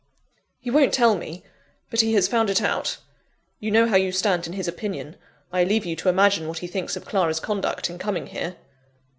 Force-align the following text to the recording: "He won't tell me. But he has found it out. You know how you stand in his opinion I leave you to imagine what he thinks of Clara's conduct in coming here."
"He 0.59 0.71
won't 0.71 0.95
tell 0.95 1.13
me. 1.15 1.43
But 1.91 1.99
he 2.01 2.15
has 2.15 2.27
found 2.27 2.49
it 2.49 2.59
out. 2.59 2.97
You 3.59 3.69
know 3.69 3.87
how 3.87 3.97
you 3.97 4.11
stand 4.11 4.47
in 4.47 4.53
his 4.53 4.67
opinion 4.67 5.15
I 5.53 5.63
leave 5.63 5.85
you 5.85 5.95
to 5.97 6.09
imagine 6.09 6.47
what 6.47 6.57
he 6.57 6.65
thinks 6.67 6.95
of 6.95 7.05
Clara's 7.05 7.39
conduct 7.39 7.87
in 7.87 7.99
coming 7.99 8.25
here." 8.25 8.55